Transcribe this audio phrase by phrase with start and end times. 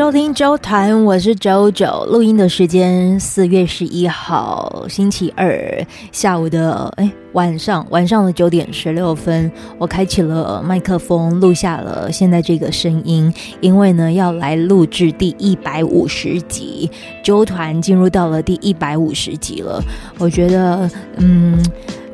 [0.00, 2.06] 收听周团，我是周九。
[2.06, 13.30] 录音的时间四月十一号星期二下午的哎晚上晚上的九点十六分，我开启了麦克风，录下了现在这个声音。
[13.60, 16.90] 因为呢，要来录制第一百五十集，
[17.22, 19.84] 周团进入到了第一百五十集了。
[20.16, 21.62] 我觉得，嗯，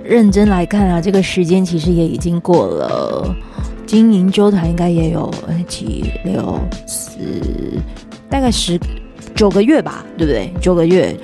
[0.03, 3.33] 认真来看啊，这个时间其实也已经过了。
[3.87, 5.33] 经营周团应该也有
[5.69, 7.19] 几六四，
[8.29, 8.79] 大概十
[9.35, 10.53] 九个月吧，对不对？
[10.61, 11.17] 九个月，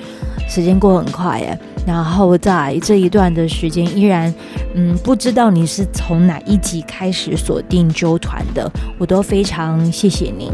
[0.47, 1.59] 时间过很快耶。
[1.85, 4.33] 然后在这一段的时间，依然，
[4.73, 10.49] 嗯，不知道你是从哪一集开始锁定纠团的，我都非常谢谢您。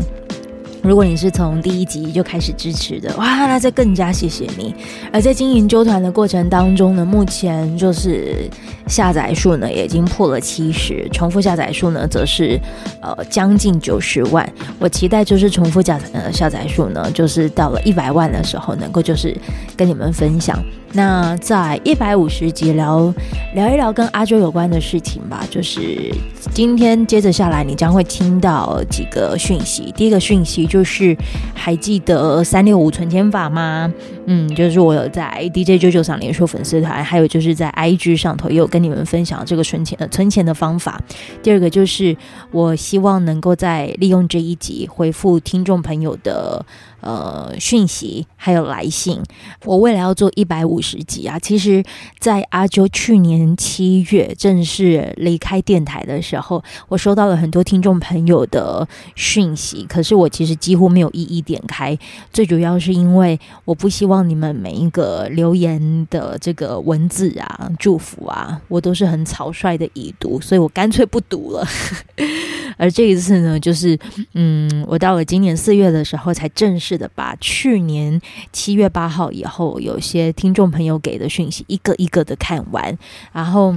[0.81, 4.73] 如果你是从第一集就开始支持的，哇，那再更加谢谢你。
[5.11, 8.49] 而在经营周团的过程当中呢，目前就是
[8.89, 12.59] 下载数呢已经破了七十，重复下载数呢则是
[13.01, 14.47] 呃将近九十万。
[14.79, 19.33] 我期待就是重复下载呃下载数呢，就是到了一百万的时候，能够就是
[19.77, 20.57] 跟你们分享。
[20.91, 23.13] 那在一百五十集聊
[23.53, 26.11] 聊一聊跟阿周有关的事情吧，就是
[26.51, 29.93] 今天接着下来，你将会听到几个讯息。
[29.95, 31.15] 第一个讯息就是，
[31.53, 33.93] 还记得三六五存钱法吗？
[34.31, 41.01] 嗯，就是我有在 DJ 九九上连说粉丝团，还有就是在 IG 上头也有跟你们分享这个存钱呃存钱的方法。
[41.41, 42.15] 第二个就是，
[42.51, 46.63] 我希望能够在利用这一集回复听众朋友的。
[47.01, 49.21] 呃，讯息还有来信，
[49.63, 51.39] 我未来要做一百五十集啊。
[51.39, 51.81] 其实，
[52.19, 61.97] 在阿啾去年七月正式离开电台的时候，我收到了很多听众朋友的讯息，可是我其实几乎没有一一点开。
[62.33, 71.65] 最主要是因为我不希望你们每一个留言的这个文字啊、祝福啊，我都是很草率的已读，所以我干脆不读了。
[72.77, 73.97] 而这一次呢，就是
[74.33, 76.88] 嗯，我到了今年四月的时候才正式。
[76.89, 78.19] 是的，把去年
[78.51, 82.97] 七月八号以后，有些听众朋友给的讯息一个一个的看完，
[83.31, 83.75] 然后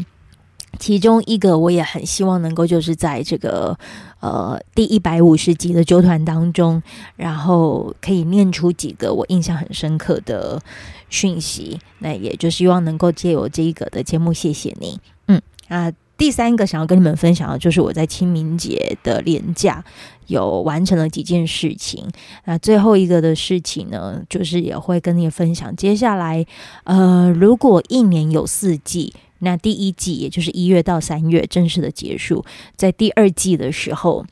[0.79, 3.79] 其中一个我也很希望能够就是在这个
[4.21, 6.83] 呃第一百五十集的周团当中，
[7.17, 10.59] 然后可以念出几个我印象很深刻的
[11.11, 15.93] 讯息，那也就希望能够借由这一个的节目，谢谢你，嗯啊。
[16.23, 19.85] 第三个想要跟你们分享的，就是我在清明节的连假
[20.29, 22.09] 有完成了几件事情。
[22.45, 25.75] 那最后一个的事情呢，就是也会跟你分享。
[25.75, 26.47] 接下来，
[26.85, 32.45] 呃，如果一年有四季，那第一季也就是一月到三月正式的结束，
[32.77, 34.25] 在第二季的时候，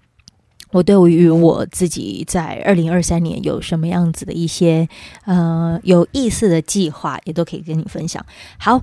[0.70, 4.88] 我对于我自己在二零二三年有什么样子的一些
[5.24, 8.24] 呃有意思的计划，也都可以跟你分享。
[8.60, 8.80] 好。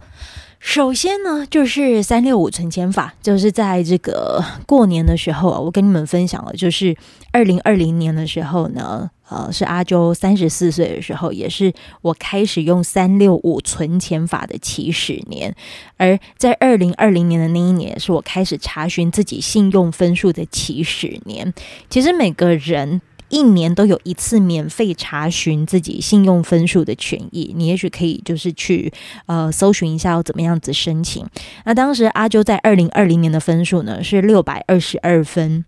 [0.59, 6.95] 首先呢，就是三六五存钱法，就是在这个过年的时候啊，我跟你们分享了，就是
[7.31, 15.56] 二零二零年的时候呢，呃，是阿周三十四岁的时候，也是我开始用三六五存钱法的起始年，
[15.95, 21.53] 而在二零二零年的那一年，是我开始查询自己信用分数的起始年。
[21.89, 23.01] 其实每个人。
[23.29, 28.91] 一年都有一次免费查询自己信用分数的权益，你也许可以就是去
[29.25, 31.25] 呃搜寻一下要怎么样子申请。
[31.65, 35.65] 那当时阿啾在二零二零年的分数呢是六百二十二分。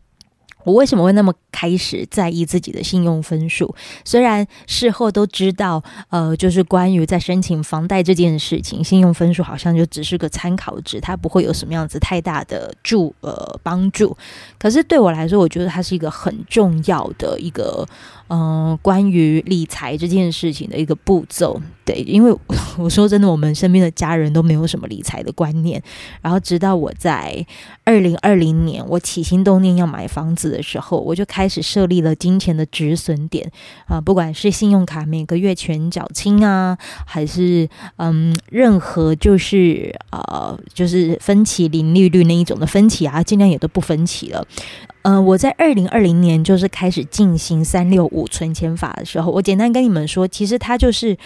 [0.69, 3.73] 我为什么会那么开始在意自己的信用分数？
[4.05, 14.15] 虽然事后都知道，呃，就是关于在申请房贷这件事情，信用分数好像就只是个参考值，它不会有什么样子太大的助呃帮助。
[14.59, 17.87] 可是对我来说，我觉得它是一个很重要的一个。
[18.31, 22.31] 嗯、关于理财这件事情的一个步骤，对，因为
[22.79, 25.81] 我说真的，我们身边的家人都没有什么理财的观念。
[26.21, 27.45] 然后，直到我在
[27.83, 33.51] 二零二零年，我起心动念要买房子的时候，我就开始设立了金钱的止损点
[33.87, 37.67] 啊、不管是信用卡每个月全缴清啊，还是
[37.97, 44.45] 嗯，任何就是呃，就是分期零利率那一种的分期啊，尽量也都不分期了。
[45.03, 51.17] 嗯、我在二零二零年就是开始进行三六五存钱法的时候，我简单跟你们说，其实它就是。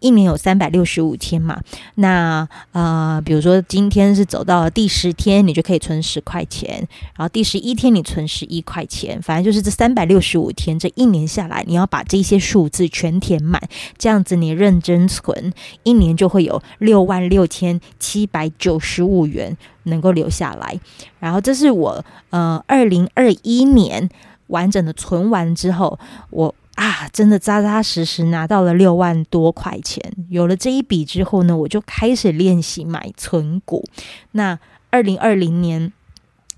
[0.00, 1.60] 一年有三百六十五天嘛，
[1.94, 6.86] 那呃，比如说今天是走到了第十天，你就可以存十块钱，
[7.16, 13.62] 然后第十一天你存十一块钱，反正就是这三百六十五天，这一年下来，你要把这些数字全填满，
[13.98, 15.52] 这样子你认真存，
[15.82, 20.80] 一年就会有六万六千七百九十五元能够留下来。
[21.18, 24.08] 然后这是我呃二零二一年
[24.46, 25.98] 完整的存完之后，
[26.30, 26.54] 我。
[26.80, 30.02] 啊，真的扎扎实实拿到了六万多块钱。
[30.30, 33.84] 有了这一笔之后呢，我就开始练习买存股。
[34.32, 35.92] 那二零二零年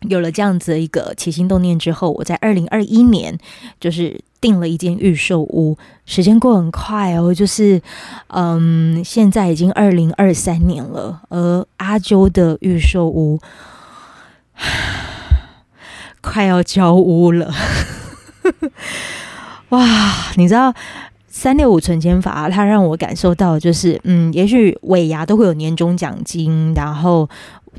[0.03, 3.37] 有了这样子的一个起心动念之后，我在二零二一年
[3.81, 5.77] 就是订了一间预售屋。
[6.07, 7.83] 时间过很快哦，就是
[8.29, 13.41] 嗯，现在已经二零二三年了，而阿周的预售屋
[16.23, 17.53] 快要交屋了。
[19.73, 20.73] 哇，你知道
[21.27, 27.29] 三六五存钱法，它让我感受到就是嗯，也许尾牙都会有年终奖金，然后。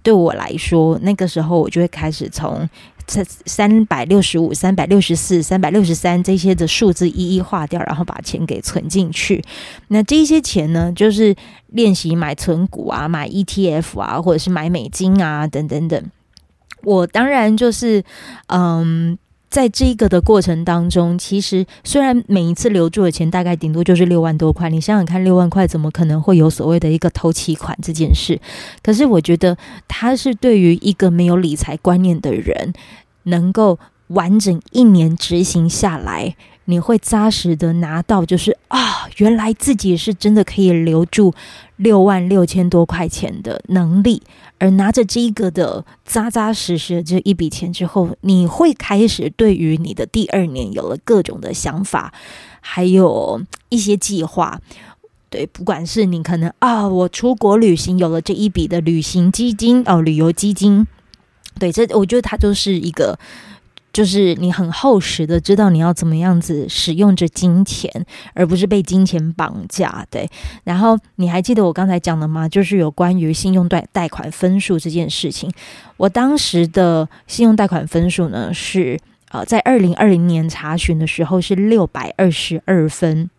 [0.01, 2.68] 对我来说，那个时候我就会开始从
[3.07, 9.42] 三三百六十五、三百六十四、三百六十三这些的数字一一划掉，然后把钱给存进去。
[9.89, 11.34] 那这些钱呢，就是
[11.68, 16.04] 练习买存股啊、买 ETF 啊，或者是买美金啊，等等等。
[16.81, 18.04] 我当然就是
[18.48, 19.18] 嗯。
[19.54, 28.42] 在这个的过程当中，其实虽然每一次留住的钱大概顶多就是六万多块，你想想看，六万块怎么可能会有所谓的一个头期款这件事？
[28.82, 29.56] 可是我觉得，
[29.88, 32.74] 他是对于一个没有理财观念的人，
[33.26, 33.78] 能够
[34.08, 41.33] 完整一年执行下来，你会扎实的拿到，就是啊，原来自己是真的可以留住
[41.75, 44.24] 六万六千多块钱的能力。
[44.60, 52.13] 而拿着这一个的扎扎实实的这一笔钱之后，你会开始对于你的第二年有了各种的想法，
[52.62, 54.62] 还有一些计划。
[55.30, 60.88] 对，不管是你可能啊，我出国旅行有了这一笔的旅行基金哦，旅游基金。
[61.60, 63.19] 对，这我觉得它就是一个。
[63.94, 67.90] 就是你很厚实的知道你要怎么样子使用着金钱，
[68.34, 70.04] 而不是被金钱绑架。
[70.10, 70.28] 对，
[70.63, 72.50] 然后你还记得我刚才讲的吗？
[72.50, 75.51] 就是有关于信用贷贷款分数这件事情。
[75.98, 79.00] 我当时的信用贷款分数呢是
[79.30, 83.30] 呃，在二零二零年查询的时候是六百二十二分，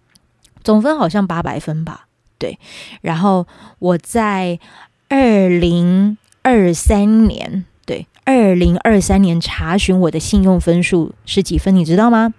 [0.63, 2.07] 总分好像八百分吧。
[2.39, 2.57] 对，
[3.01, 3.45] 然后
[3.81, 4.61] 我在
[5.09, 7.65] 二零二三年。
[7.87, 11.77] 对，二零二三年查询我的信用分数是几分？
[11.77, 12.33] 你知道吗？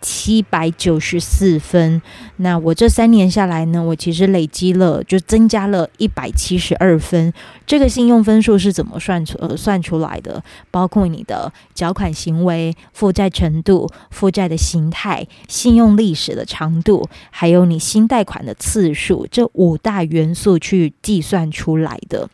[0.00, 2.02] 七百九十四分。
[2.38, 7.32] 那我这三年下来呢，我其实累积了，就增加了一百七十二分。
[7.64, 10.42] 这个信用分数是怎么算出呃算出来的？
[10.72, 22.28] 包括你的缴款行为、负债程度、负债的形态、信用历史的长度，还有你新贷款的次数，这五大元素去计算出来的。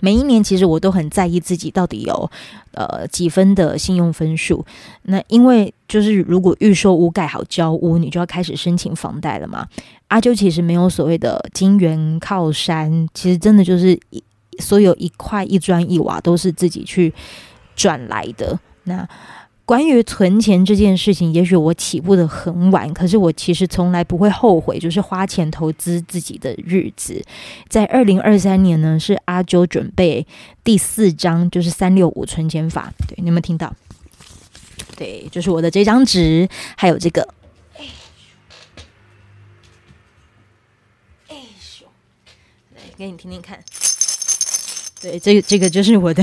[0.00, 2.30] 每一年，其实我都很在意自己到底有
[2.72, 4.64] 呃几分的信用分数。
[5.02, 9.66] 那因为就是如果预售屋盖好交屋，你就要开始申请房贷了嘛。
[10.08, 14.22] 阿啾其实没有所谓的金援靠山，其实真的就是一
[14.58, 17.12] 所有一块一砖一瓦都是自己去
[17.74, 18.58] 赚来的。
[18.84, 19.08] 那。
[19.66, 27.20] 关于存钱这件事情，也许我起步的很晚，可是我其实从来不会后悔，就是花钱投资自己的日子。
[27.68, 30.24] 在二零二三年呢，是阿啾准备
[30.62, 32.92] 第四张，就是三六五存钱法。
[33.08, 33.74] 对，你有没有听到？
[34.96, 37.26] 对，就是我的这张纸，还有这个。
[37.76, 37.88] 哎呦，
[41.26, 41.36] 哎
[41.80, 41.88] 呦，
[42.76, 43.58] 来给你听听看。
[45.00, 46.22] 对，这个这个就是我的。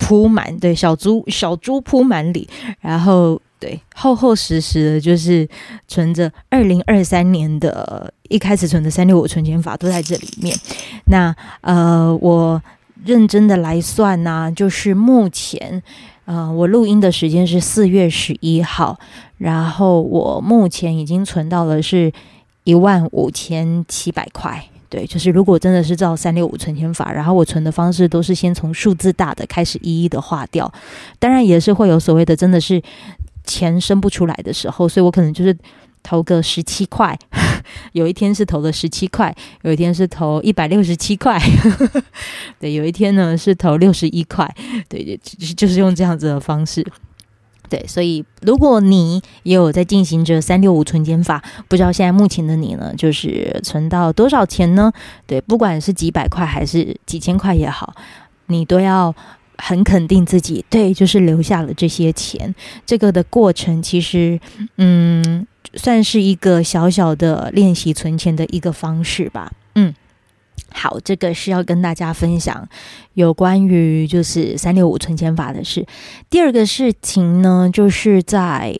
[0.00, 2.48] 铺满，对，小猪小猪铺满里，
[2.80, 5.46] 然后对，厚厚实实的，就是
[5.86, 10.56] 存着二零二三年的一开始存的三六五存钱法都在这里面。
[11.04, 12.60] 那呃，我
[13.04, 15.82] 认真的来算呢、就是目前
[16.24, 18.98] 呃，我录音的时间是四月十一号，
[19.36, 22.10] 然后我目前已经存到了是
[22.64, 24.69] 一万五千七百块。
[24.90, 30.70] 对，就是如果真的是照三六五存钱法，然后我存的方式都是先从数字大的开始一一的划掉，
[31.20, 32.82] 当然也是会有所谓的真的是
[33.44, 35.56] 钱生不出来的时候，所以我可能就是
[36.02, 37.16] 投个十七块，
[37.92, 39.32] 有一天是投了十七块，
[39.62, 41.40] 有一天是投一百六十七块，
[42.58, 44.52] 对，有一天呢是投六十一块，
[44.88, 45.16] 对，
[45.56, 46.84] 就是用这样子的方式。
[47.70, 54.92] 对，所以如果你也有在进行着三六五存钱法，不知道现在目前的你呢，就是存到多少钱呢？
[55.26, 57.94] 对，不管是几百块还是几千块也好，
[58.46, 59.14] 你都要
[59.56, 62.52] 很肯定自己，对，就是留下了这些钱。
[62.84, 64.40] 这个的过程其实，
[64.76, 69.52] 嗯，算是一个小小的练习存钱的一个方式吧。
[69.76, 69.94] 嗯。
[70.72, 72.68] 好，这个是要跟大家分享
[73.14, 75.86] 有关于就是三六五存钱法的事。
[76.28, 78.74] 第二个事情呢，就是在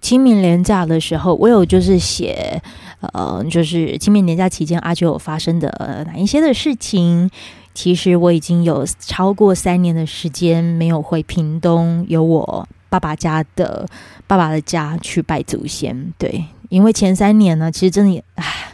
[0.00, 2.62] 清明连假的时候，我有就是写，
[3.00, 7.30] 呃，就是清明连假期间阿九有发生的哪一些的事情。
[7.74, 13.84] 其实我已经有超过三年的时间没有回屏东，有我爸爸家的
[14.28, 16.12] 爸爸的家去拜祖先。
[16.16, 18.73] 对，因为前三年呢，其实真的也唉。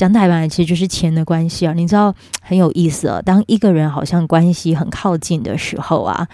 [0.00, 1.74] 讲台湾其实就是钱的关系啊。
[1.74, 6.26] 你知道 很有意思啊，当一个人好像关系很靠近的时候啊，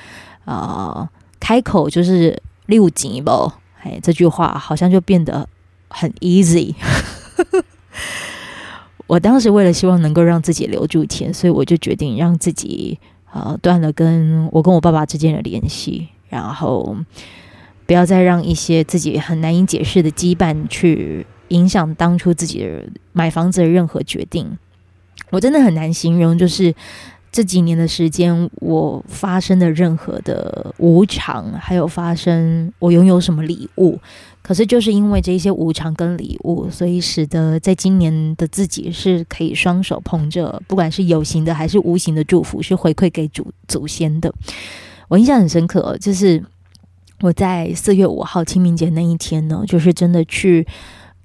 [0.44, 1.08] 啊、呃，
[1.40, 3.52] 开口就是六级不？
[3.82, 5.48] 哎，这句话好像就变得
[5.88, 6.76] 很 easy。
[9.08, 12.96] 我当时为了希望能够让自己留住钱，所以我就决定让自己
[13.32, 16.96] 呃断了跟我跟我爸爸之间的联系，然后
[17.84, 24.56] 不要再让一些自己很难以解释的羁绊去影响当初自己的买房子的任何决定。
[25.30, 26.74] 我真的很难形容，就是
[27.32, 33.98] 这几年的时间，我发生的任何的无常，还有发生我拥有什么礼物。
[34.42, 44.32] 可是，就是因为这些无常跟礼物，所以使得在今年的自己是可以双手捧着，不管是有形的还是无形的祝福，是回馈给祖祖先的。
[45.08, 46.40] 我印象很深刻，就是
[47.22, 50.64] 我在四月五号清明节那一天呢，就是真的去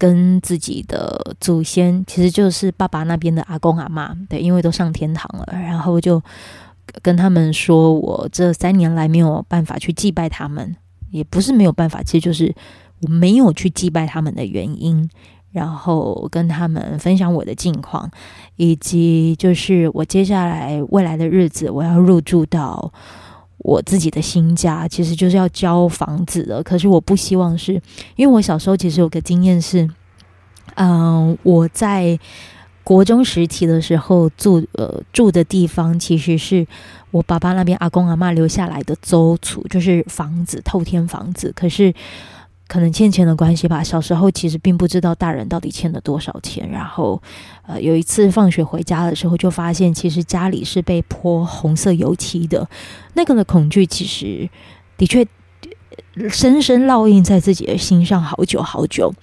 [0.01, 6.19] 跟自己的祖先，其实就是爸爸那边的阿公阿妈，对，因为都上天堂了，然后就
[7.03, 10.75] 跟他们说我这三年来没有办法去祭拜他们，
[11.11, 12.55] 也不是没有办法，其实就是。
[13.03, 15.09] 我没有去祭拜他们的原因，
[15.51, 18.07] 然后跟他们分享我的近况，
[18.57, 22.93] 以及就是我接下来未来的日子，我要入住到
[23.63, 26.61] 我自己的新家，其实就是要交房子的。
[26.63, 27.73] 可是我不希望是，
[28.15, 29.89] 因为我小时候其实有个经验是，
[30.75, 32.19] 嗯、我在
[32.83, 36.65] 国中时期的时候住呃住的地方，其实是
[37.11, 41.93] 我爸爸那边阿公阿妈留下来的租厝，就是房子透天房子，可是。
[42.71, 46.69] 可能欠钱的关系吧，小时候其实并不知道大人到底欠了多少钱。
[46.71, 47.21] 然后，
[47.67, 52.65] 呃，有一次放学回家的时候，就发现其实家里是被泼红色油漆的。
[53.13, 54.49] 那个的恐惧，其实
[54.95, 55.27] 的确
[56.29, 59.13] 深深烙印在自己的心上好久好久。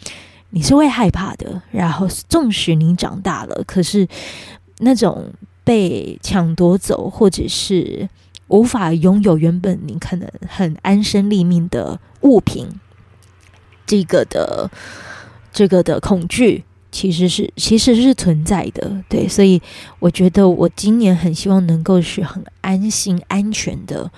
[0.51, 1.63] 你是会害怕的。
[1.71, 4.07] 然后，纵使你长大了，可是
[4.81, 5.25] 那种
[5.65, 8.11] 被抢夺走，或者是
[8.49, 12.69] 无法拥有原本你可能很安身立命的物品。
[13.89, 14.71] 这个的
[15.51, 19.61] 这个的恐惧其实是其实是存在的，对，所以
[19.99, 24.11] 我觉得我今年很希望能够是很安心安全的。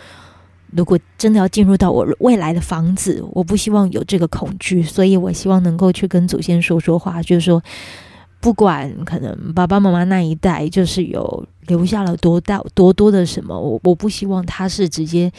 [0.72, 7.60] 如果真的要进入到我未来的房子，我不希望有这个恐惧，所以我希望能够去跟祖先说说话，就是说，
[8.40, 15.32] 不管可能爸爸妈妈那一代就是有留下了多大多多的什么，我我不希望他是直接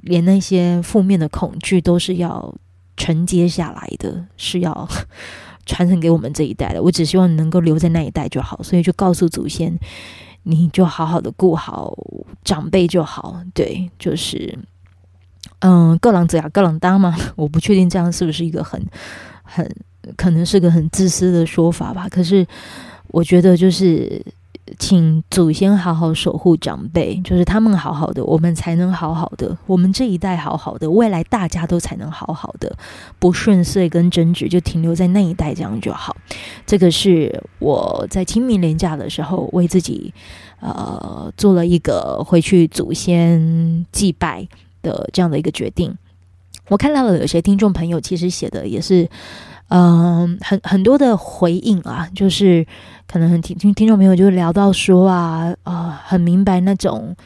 [0.00, 2.54] 连那些负面的恐惧都是要。
[3.00, 4.86] 承接下来的是要
[5.64, 9.72] 传承给我们这一代的，我只希望能够留在那一代就好，所以就告诉祖先，
[10.42, 11.96] 你就好好的顾好
[12.44, 13.40] 长辈就好。
[13.54, 14.58] 对，就是，
[15.60, 18.84] 嗯，各郎子呀，各郎当嘛， 我不确定这样是不是一个很
[19.42, 19.66] 很
[20.16, 22.46] 可能是个很自私的说法吧，可是
[23.08, 24.22] 我觉得就是。
[24.78, 32.76] 请祖先好好守护长辈，就是他们好好的，我们才能好好的，我们这一代好好的，未来大家都才能好好的，
[33.18, 36.16] 不顺遂跟争执就停留在那一代，这样就好。
[36.66, 40.12] 这个是我在清明连假的时候为自己
[40.60, 44.46] 呃做了一个回去祖先祭拜
[44.82, 45.96] 的这样的一个决定。
[46.68, 49.08] 我看到了有些听众朋友其实写的也是。
[49.70, 52.66] 嗯，很很多的回应啊，就是
[53.06, 57.16] 可能很听听听众朋友就聊到说啊，啊、呃，很明白那种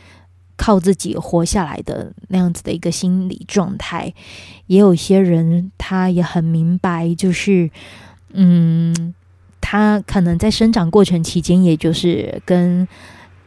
[0.57, 4.13] 靠自己活下来的那样子的一个心理状态，
[4.67, 7.71] 也有些人他也很明白，就是
[8.35, 9.15] 嗯，
[9.63, 12.87] 他可能在生长过程期间，也就是跟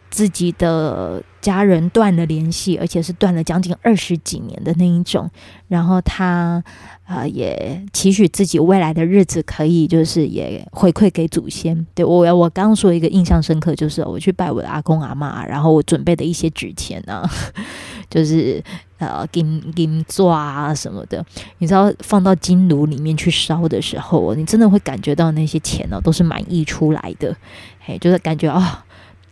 [0.10, 5.30] 自己的家人断了联系，而且是断了将近二十几年的那一种，
[5.68, 6.64] 然后他。
[7.08, 11.88] 啊、呃，也期许自己未来的日子可以，就是也回馈给祖先。
[11.96, 17.24] 对，我，我刚刚说一个印象深刻，就是我去拜我的阿公阿妈，然后我准备的一些纸钱呢、
[18.12, 18.62] 就是
[18.98, 21.26] 呃金金钻啊什么的，
[21.60, 27.34] 你知道放到金炉里面去烧的时候，你真的会感觉到那些钱呢、都是满溢出来的，
[27.80, 28.84] 嘿，就是感觉啊，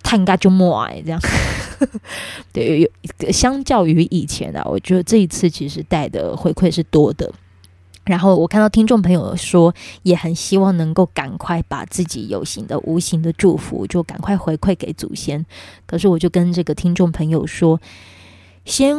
[0.02, 1.20] 叹嘎就莫哎这样。
[2.54, 7.32] 对，有相较于以前啊，我觉得这一次其实带的回馈是多的。
[8.06, 15.44] 然后我看到听众朋友说，也很希望能够赶快把自己有形的、无形的祝福，就赶快回馈给祖先。
[15.88, 17.82] 可是我就跟这个听众朋友说，
[18.64, 18.96] 先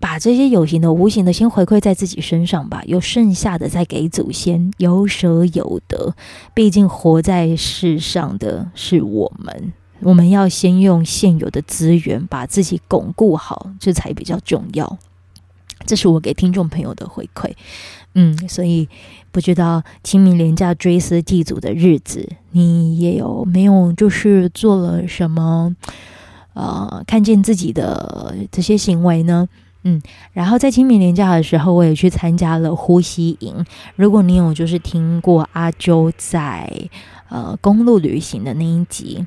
[0.00, 6.14] 把这些有形的、无形的先回馈在自己身上吧，有剩下的再给祖先，有舍有得。
[6.54, 14.98] 毕竟活在世上的是我们，我们要先用现有的资源把自己巩固好，这才比较重要。
[15.86, 17.52] 这是我给听众朋友的回馈。
[18.14, 18.88] 嗯，所以
[19.32, 25.74] 不知道清明连假追思祭祖的日子，你也有没有就是做了什么？
[26.54, 29.48] 呃，看见自己的这些行为呢？
[29.82, 30.00] 嗯，
[30.32, 33.64] 然后在清明连假的时候，我也去参加了呼吸营。
[33.96, 36.70] 如果你有就是听过阿啾在
[37.28, 39.26] 呃公路旅行的那一集。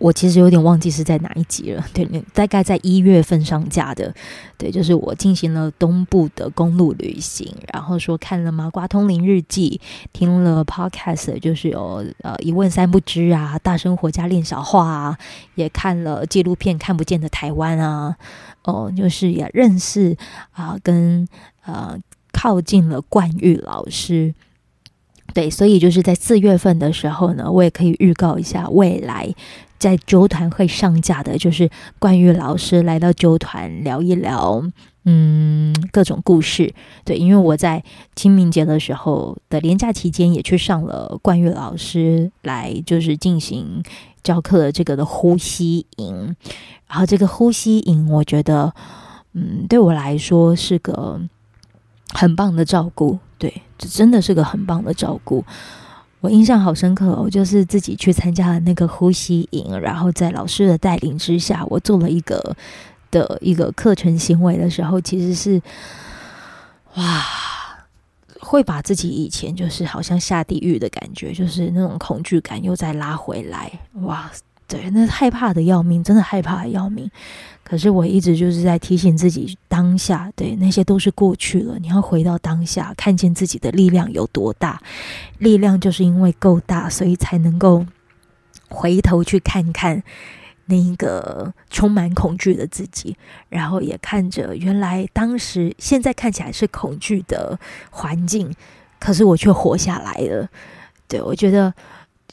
[0.00, 4.12] 我其实有点忘记是在哪一集了，对，大概在一月份上架的，
[4.56, 9.78] 对，就是我进行了东部的公路旅行，然后说看了《麻瓜通灵日记》，
[10.14, 15.18] 听了 Podcast，就是有呃一问三不知啊，大生活家练小话啊，
[15.54, 18.16] 也看了纪录片《看不见的台湾》啊，
[18.64, 20.16] 哦，就是也认识
[20.52, 21.28] 啊，跟
[21.66, 21.94] 呃
[22.32, 24.34] 靠近了冠玉老师。
[25.32, 29.32] 对，所以就是在四月份的时候呢，我也可以预告一下，未来
[29.78, 34.62] 在啾团会上架的，就是冠玉老师来到啾团聊一聊，
[35.04, 36.74] 嗯，各种故事。
[37.04, 37.82] 对，因为我在
[38.14, 43.82] 清明节的时候的连假期间，也去上了冠玉老师来就是进行
[44.22, 46.36] 教课的这个的呼吸营，
[46.88, 48.74] 然后这个呼吸营，我觉得，
[49.32, 51.20] 嗯，对我来说是个
[52.12, 53.18] 很棒的照顾。
[53.40, 55.42] 对，这真的是个很棒的照顾，
[56.20, 57.28] 我印象好深刻哦。
[57.28, 62.54] 就是自己去参加了那个呼吸营，然后在老师的带领之下，我做了一个
[63.10, 65.60] 的一个课程行为的时候，其实是
[66.96, 67.24] 哇，
[68.40, 74.30] 会把自己以前就是好像下地狱的感觉，就是那种恐惧感又再拉回来，哇。
[74.68, 77.10] 对，那害怕的要命，真的害怕的要命。
[77.70, 81.78] 可是我一直就是在提醒自己，当下，对，那些都是过去了。
[81.78, 84.82] 你要回到当下，看见自己的力量有多大。
[85.38, 87.86] 力量就是因为够大，所以才能够
[88.68, 90.02] 回头去看看
[90.66, 93.16] 那一个充满恐惧的自己，
[93.48, 97.56] 然后也看着原来当时现在看起来是恐惧的
[97.92, 98.52] 环境，
[98.98, 100.48] 可是我却活下来了。
[101.06, 101.72] 对，我觉得。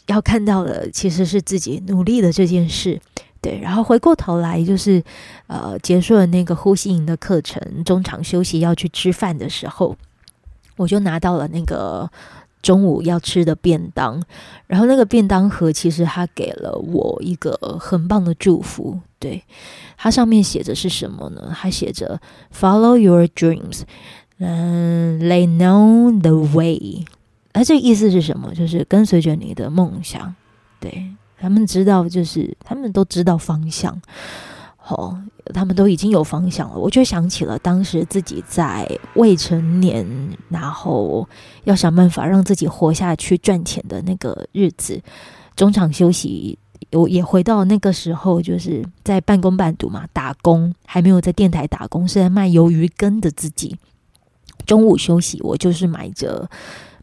[0.07, 2.97] 要看到的其实是自己努力的这件事，
[3.41, 3.59] 对。
[3.59, 5.03] 然后回过头来，就是
[5.47, 9.95] 呃，结束了那个呼吸营的课程，中场休息要去吃饭的时候，
[10.75, 12.09] 我就拿到了那个
[12.61, 14.21] 中午要吃的便当。
[14.67, 19.43] 然后那个便当盒其实他给了我一个很棒的祝福，对。
[19.99, 21.51] 它上面写着是什么呢？
[21.59, 22.21] 它写着
[22.53, 23.81] “Follow your dreams”，
[24.37, 27.03] 嗯，“They know the way”。
[27.53, 28.53] 那这个意思是什么？
[28.53, 30.35] 就是跟随着你的梦想，
[30.79, 31.07] 对，
[31.39, 33.95] 他们知道，就是他们都知道方向，
[34.87, 35.17] 哦，
[35.53, 36.77] 他们都已经有方向了。
[36.77, 40.05] 我就想起了当时自己在未成年，
[40.49, 41.27] 然后
[41.63, 45.01] 要想办法让自己活下去赚钱的那个日子。
[45.55, 46.57] 中场休息，
[46.91, 53.77] 我也回到那个时候，就是在半工半读嘛，打工还没有在电台打工，是在卖鱿鱼羹的自己。
[54.65, 56.49] 中午休息，我就是买着。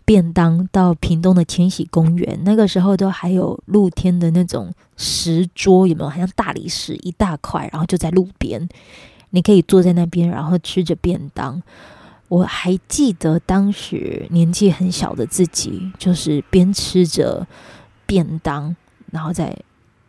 [0.05, 6.11] 便当到屏东的千禧公园，那个时候都还有露天的那种石桌，有没有？
[6.11, 8.69] 好像大理石一大块，然后就在路边，
[9.31, 11.63] 你可以坐在那边，然后吃着便当。
[12.29, 17.47] 我还记得当时年纪很小的自己，就是边吃着
[18.07, 18.75] 便当，
[19.11, 19.57] 然后在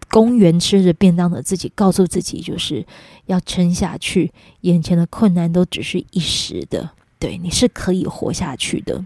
[0.09, 2.85] 公园吃着便当的自己，告诉自己就是
[3.25, 4.31] 要撑下去，
[4.61, 9.05] 眼前的困难都只是一时的，对，你是可以活下去的。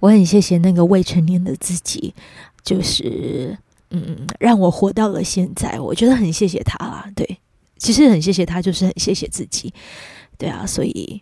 [0.00, 2.14] 我很谢谢那个未成年的自己，
[2.62, 3.56] 就是
[3.90, 5.80] 嗯，让我活到了现在。
[5.80, 7.38] 我觉得很谢谢他啦，对，
[7.78, 9.72] 其实很谢谢他，就是很谢谢自己，
[10.36, 11.20] 对啊，所以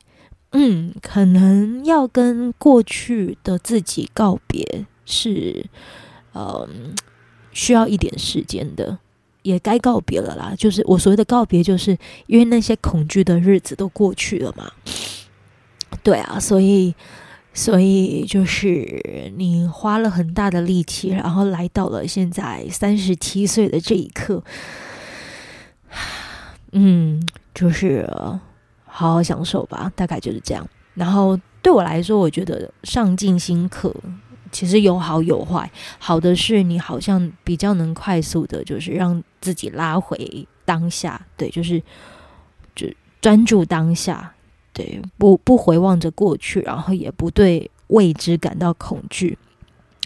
[0.53, 5.67] 嗯，可能要跟过去的自己告别是，
[6.35, 6.95] 嗯，
[7.53, 8.99] 需要一点时间的，
[9.43, 10.55] 也该告别了啦。
[10.59, 14.73] 就是我所谓的告别，就是因为那些恐惧的日子都过去了嘛，
[16.03, 16.93] 对啊，所以。
[17.57, 24.45] 所以就是你花了很大的力气，然后来到了现在三十七岁的这一刻，
[26.73, 28.07] 嗯，就是
[28.85, 30.69] 好好享受吧，大概就是这样。
[30.93, 33.95] 然后对我来说，我觉得上进心课
[34.53, 35.71] 其实有好有坏。
[35.99, 41.83] 好的是你好像比较能快速的，就是让自己拉回当下，对，就是
[42.75, 42.87] 就
[43.23, 44.35] 专注当下。
[44.77, 49.39] 对，不不回望着过去，然后也不对未知感到恐惧，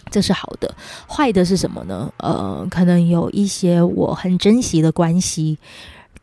[0.09, 0.73] 这是好的。
[1.09, 2.09] 坏的是什么呢？
[2.19, 5.57] 呃，可能有一些我很珍惜的关系，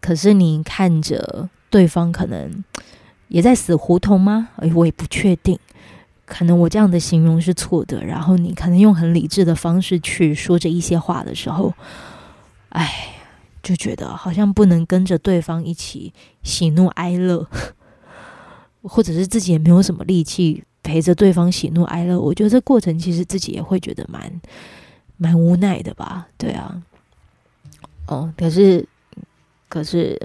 [0.01, 2.65] 可是你看着对方可能
[3.29, 4.49] 也在死胡同吗？
[4.57, 5.59] 哎，我也不确定，
[6.25, 8.03] 可能我这样的形容是错的。
[8.03, 11.75] 然后你可能用很理智的方式去说这一些话的时候，
[12.71, 13.15] 哎，
[13.63, 17.47] 就觉得好像不能跟着对方一起喜怒哀乐。
[18.83, 24.41] 或者是自己也没有什么力气陪着对方喜怒哀乐，我觉得这过程其实自己也会觉得蛮
[25.17, 26.29] 蛮无奈的吧？
[26.37, 26.81] 对啊，
[28.07, 28.87] 哦，可是
[29.69, 30.19] 可是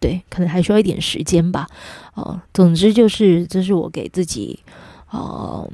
[0.00, 1.66] 对，可能还需要一点时间吧。
[2.14, 4.58] 哦，总之就是这是我给自己，
[5.10, 5.70] 哦，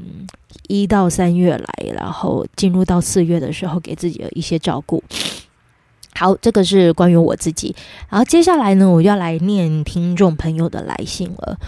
[0.69, 5.03] 一到三月来，然后进入到四月的时候给自己的一些照顾。
[6.15, 7.75] 好，这个是关于我自己。
[8.09, 11.59] 然后接下来呢，我就要来念听众朋友的来信了。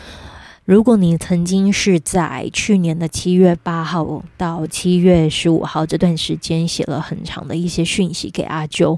[0.71, 8.97] 如果你曾经是在去年的七月八号到七月十五号这段时间写了很长的一些讯息给阿啾，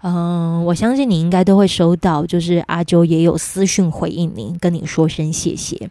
[0.00, 5.90] 嗯，我相信你应该都会收到，就是阿啾也有私讯回应您，跟你说声谢谢。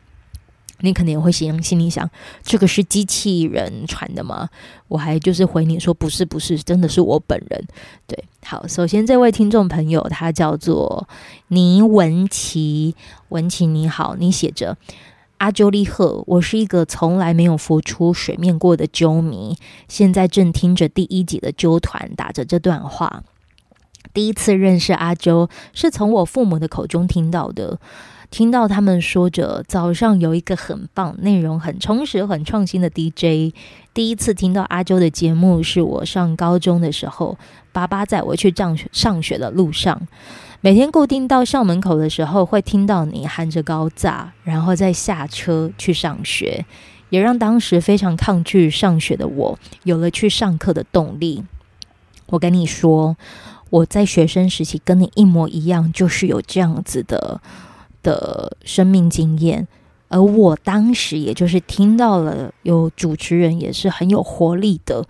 [0.81, 2.09] 你可能也会心心里想，
[2.41, 4.49] 这个是机器人传的吗？
[4.87, 7.67] 我还就是回你说不是不是，真的是我本人。
[8.07, 11.07] 对，好，首先这位听众朋友他叫做
[11.49, 12.95] 倪文琪，
[13.27, 14.75] 文琪你好，你写着
[15.39, 23.23] 阿啾利赫，我是一个从来没有浮出水面过的啾迷，现在正听着第一集的啾团打着这段话，
[24.13, 27.80] 第一次认识阿啾是从我父母的口中听到的。
[28.32, 33.56] 听到他们说着早上有一个很棒、内容很充实、很创新的 DJ。
[33.91, 37.39] 第一次听到阿啾的节目是我上高中的时候，
[37.71, 39.99] 爸爸载我去上上学的路上，
[40.61, 46.65] 每天固定到校门口的时候会听到你喊着高炸，然后再下车去上学，
[47.09, 51.43] 也让当时非常抗拒上学的我有了去上课的动力。
[52.27, 53.15] 我跟你说，
[53.69, 57.41] 我在学生时期跟你一模一样，就是有这样子的。
[58.01, 59.67] 的生命经验，
[60.07, 65.05] 而我当时也就是听到了有主持人也是很有活力的，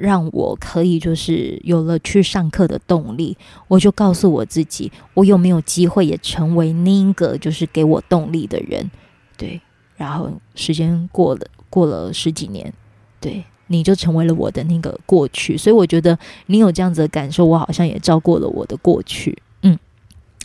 [0.00, 3.36] 让我可以就是有了去上课的动力。
[3.66, 8.90] 我就告诉我自己，我有没有机会也成为那个就是给我动力的人？
[9.36, 9.60] 对，
[9.96, 12.72] 然后时间过了，过了十几年，
[13.20, 15.56] 对，你就成为了我的那个过去。
[15.56, 19.36] 所以我觉得你有这样子的感受，我好像也照过了我的过去。
[19.62, 19.78] 嗯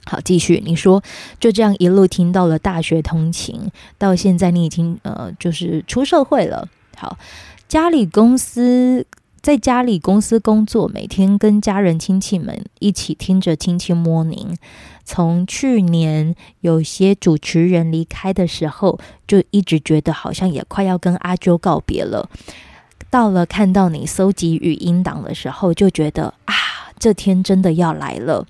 [0.06, 0.62] 好，继续。
[0.66, 1.02] 你说
[1.40, 6.68] 就这样一路听到了大学通勤，到现在你已经呃，就是出社会了。
[6.98, 7.18] 好，
[7.68, 9.06] 家里公司
[9.44, 14.56] 在家里公司工作，每天跟家人亲戚们一起听着亲戚 morning。
[15.04, 22.30] 从去年有些主持人离开的时候，就一直觉得好像也快要跟阿啾告别了。
[23.10, 26.54] 到了看到你搜集语音档的时候，就觉得啊，
[26.98, 28.48] 这天真的要来了。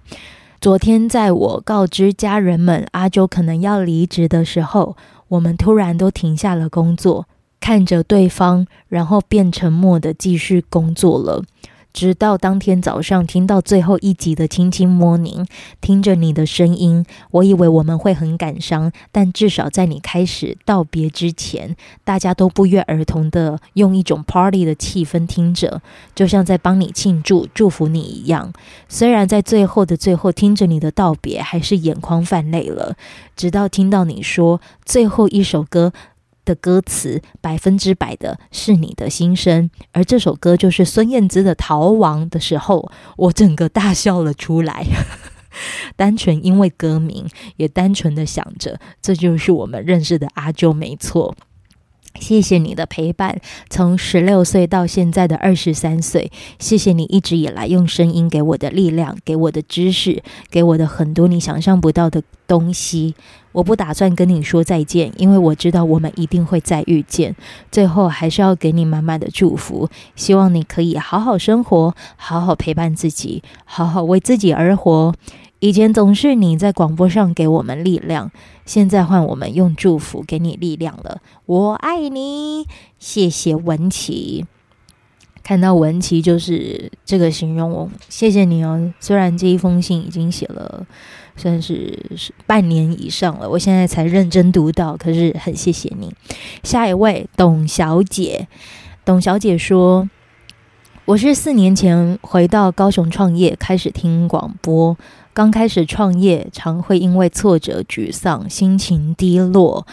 [0.62, 4.96] 昨天，在我告知家人们阿啾可能要离职的时候，
[5.30, 7.26] 我们突然都停下了工作，
[7.64, 11.46] 看着对方，然后变沉默的继续工作了。
[11.94, 15.46] 直到当天早上听到最后一集的亲亲摸您，
[15.80, 21.74] 听着你的声音，我以为我们会很感伤，但至少在你开始道别之前，
[22.04, 25.82] 大家都不约而同的用一种 party 的气氛听着，
[26.14, 28.52] 就像在帮你庆祝、祝福你一样。
[28.90, 32.98] 虽然在最后的最后听着你的道别，还是眼眶泛泪了。
[33.38, 35.94] 直到听到你说最后一首歌。
[36.46, 44.86] 的歌词百分之百的是你的心声，而这首歌就是孙燕姿的《逃亡》的时候，我整个大笑了出来，
[45.96, 47.28] 单纯因为歌名，
[47.58, 51.36] 也单纯的想着，这就是我们认识的阿啾，没错。
[52.20, 63.16] 谢谢你的陪伴，从十六岁到现在的二十三岁，谢谢你一直以来用声音给我的力量，给我的知识，给我的很多你想象不到的东西。
[63.52, 67.36] 我不打算跟你说再见，因为我知道我们一定会再遇见。
[67.72, 75.14] 最后还是要给你满满的祝福，希望你可以好好生活，好好陪伴自己，好好为自己而活。
[75.64, 78.30] 以前总是你在广播上给我们力量，
[78.66, 81.22] 现在换我们用祝福给你力量了。
[81.46, 82.68] 我爱你，
[83.00, 84.46] 谢谢文琪。
[85.42, 88.94] 看到文琪就是这个形容我，谢谢你哦。
[89.00, 90.86] 虽然这一封信已经写了
[91.38, 91.98] 算是
[92.46, 96.14] 半年以上了，我现在才认真读到，可是很谢谢你。
[96.64, 98.50] 下一位董小姐，
[99.06, 100.10] 董小姐说。
[101.06, 104.98] 我是四年前回到高雄创业，开始听广播。
[105.34, 109.88] 刚开始创业，常会因为挫折、沮丧、心情低落。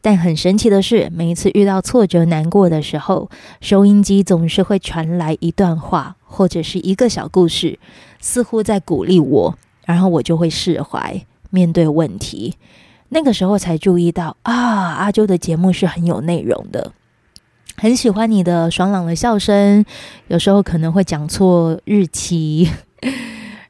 [0.00, 3.28] 但很神奇的是，每一次遇到挫折、难过的时候，
[3.60, 7.78] 收音机总是会传来一段话，或者是一个小故事，
[8.20, 12.54] 似乎在鼓励我，然后我就会释怀，面对问题。
[13.10, 14.54] 那个时候才注意到啊，
[14.94, 16.92] 阿啾的节目是很有内容的。
[17.76, 19.84] 很喜欢你的爽朗的笑声，
[20.28, 22.70] 有时候可能会讲错日期，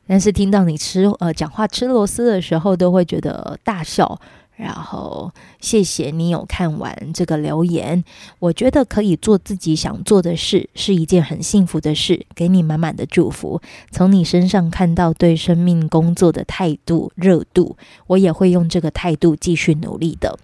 [0.07, 4.19] 但是听到你吃呃讲话吃螺丝的时候，都会觉得大笑，
[4.57, 8.03] 然后谢谢你有看完这个留言，
[8.39, 13.61] 我觉得可以做自己想做的事是一件很幸福的事，给你满满的祝福。
[13.91, 20.39] 从你身上看到对生命工作的态度热度，我也会用这个态度继续努力的。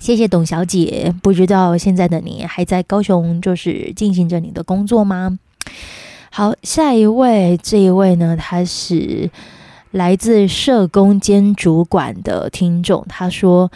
[0.00, 5.38] 谢谢董小姐，不知道现在的你还在高雄，就是进行着你的工作吗？
[6.34, 9.30] 好，下一位，这一位呢，他是。
[9.90, 13.70] 来自社工兼主管的听众，他说：“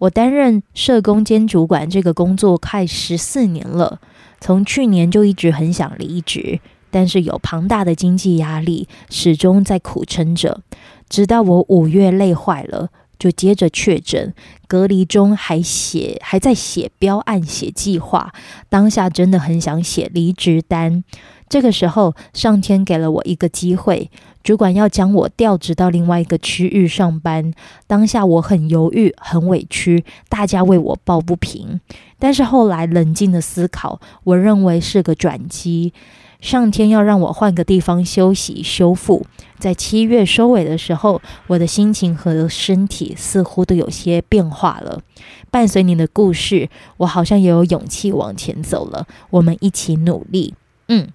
[0.00, 4.00] 我担任社工兼主管这个工作快十四年了，
[4.40, 6.58] 从去年就一直很想离职，
[6.90, 10.62] 但是有庞大的经济压力，始终在苦撑着。
[11.10, 14.32] 直到我五月累坏了，就接着确诊，
[14.66, 18.32] 隔离中还写还在写标案、写计划，
[18.70, 21.04] 当下真的很想写离职单。
[21.48, 24.10] 这个时候，上天给了我一个机会。”
[24.44, 27.52] 主管要将我调职到另外一个区域上班，
[27.86, 31.78] 当下我很犹豫，很委屈，大家为我抱不平。
[32.18, 35.92] 但是后来冷静的思考，我认为是个转机，
[36.40, 39.26] 上天要让我换个地方休息修复。
[39.58, 45.02] 在七月收尾的时候，我的心情和身体似乎都有些变化了。
[45.50, 49.06] 伴随你的故事，我好像也有勇气往前走了。
[49.28, 50.54] 我们一起努力，
[50.86, 51.08] 嗯。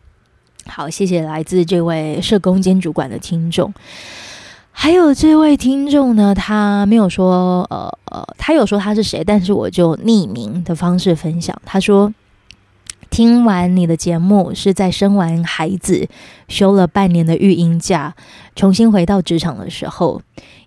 [0.65, 3.73] 好，谢谢来自这位社工兼主管的听众。
[4.71, 11.56] 还有这位听众呢，他没有说，呃呃，他有说他是谁，但是我就匿名的方式分享。
[11.63, 12.12] 他说，
[13.12, 16.08] 听完你的节目是在生完孩子、
[16.47, 18.15] 休了半年的育婴假，
[18.56, 20.21] 重新回到职场的时候。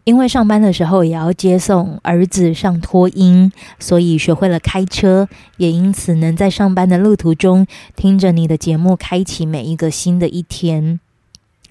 [0.07, 7.67] 因为上班的时候也要接送儿子上托婴，所以学会了开车，也因此能在上班的路途中
[7.97, 11.01] 听着你的节目，开启每一个新的一天。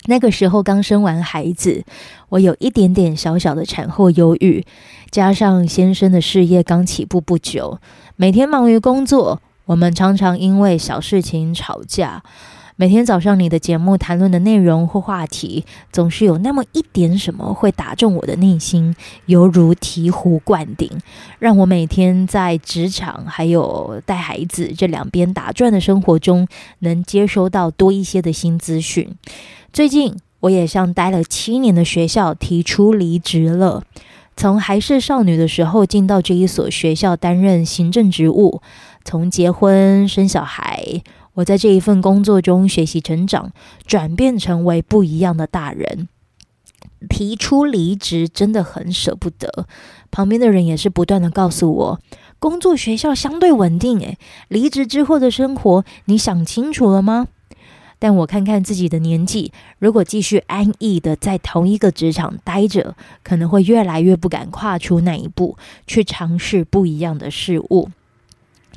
[0.07, 1.85] 那个时候刚生完孩子，
[2.27, 4.65] 我有一点点小小的产后忧郁，
[5.09, 7.79] 加上先生的事业刚起步不久，
[8.17, 12.21] 每天忙于工作，我们常常因为小事情吵架。
[12.77, 18.93] 每天早上，你的节目谈论的内容或话题，总是有那么一点什么会打中我的内心，
[19.27, 20.91] 犹如醍醐灌顶，
[21.39, 26.45] 让我每天在职场还有带孩子这两边打转的生活中，
[26.79, 29.09] 能接收到多一些的新资讯。
[29.71, 33.83] 最近，我也向待了七年的学校提出离职了，
[34.35, 38.61] 从还是少女的时候进到这一所学校担任行政职务，
[39.05, 41.01] 从结婚生小孩。
[41.35, 43.51] 我在这一份工作中学习成长，
[43.85, 46.07] 转变成为不一样的大人。
[47.09, 49.67] 提出离职真的很舍不得，
[50.11, 51.99] 旁边的人也是不断的告诉我，
[52.39, 54.17] 工作学校相对稳定，诶，
[54.47, 57.27] 离职之后的生活你想清楚了吗？
[57.99, 67.89] 但我看看自己的年纪，如果继续安逸的在同一个职场待着，可能会越来越不敢跨出那一步，去尝试不一样的事物。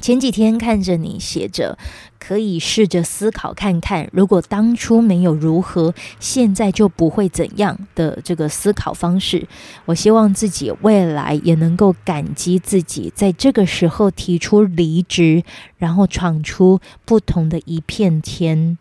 [0.01, 1.77] 前几天看着你写着，
[2.19, 9.47] 可以试着思考看看，如果当初没有如何，现在就不会怎样的这个思考方式。
[9.85, 15.43] 我希望自己未来也能够感激自己在这个时候提出离职，
[15.77, 18.79] 然后闯出不同的一片天。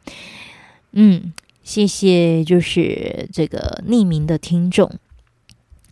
[0.93, 4.89] 嗯，谢谢，就是这个匿名的听众。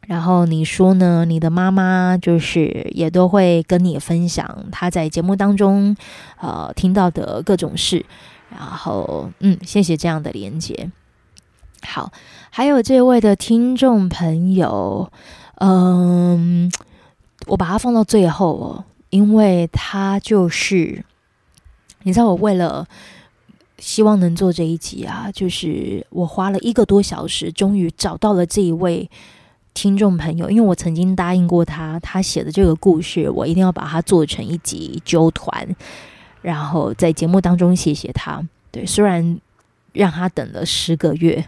[0.07, 1.25] 然后你说呢？
[1.25, 5.97] 你的妈妈就是也都会跟你分享她在节目当中
[6.39, 8.05] 呃听到的各种事。
[8.51, 10.91] 然后嗯，谢谢这样的连接。
[11.81, 12.11] 好，
[12.51, 15.11] 还有这位的听众朋友，
[15.55, 16.71] 嗯，
[17.47, 21.03] 我把它放到最后哦，因为他就是
[22.03, 22.87] 你知道，我为了
[23.79, 29.09] 希望能做这一集啊，就是我花了一个多小时，终于找到了这一位。
[29.75, 35.67] 听众朋友，因为我曾经答应过他，他写的这个故事，我一定要把它做成一集揪团，
[36.41, 38.41] 然后在节目当中谢谢他。
[38.71, 39.37] 对，虽然
[39.91, 41.45] 让他等了十个月，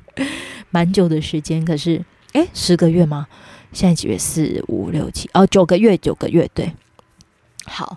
[0.70, 3.26] 蛮久的时间，可是，诶，十个月吗？
[3.72, 4.16] 现在几月？
[4.18, 6.70] 四五六七，哦，九个月，九个月，对。
[7.64, 7.96] 好，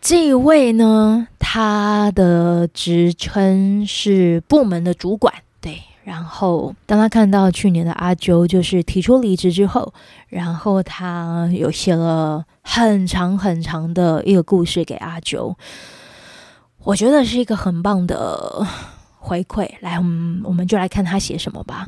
[0.00, 5.82] 这一位呢，他的职称是部门的主管，对。
[6.10, 9.94] 然后，当他看到去年的阿啾就是提出离职之后，
[10.26, 15.54] 然后他有写了很长很长的一个故事给阿啾，
[16.82, 18.66] 我觉得是一个很棒的
[19.20, 19.70] 回馈。
[19.78, 21.86] 来，我们我们就来看他写什么吧。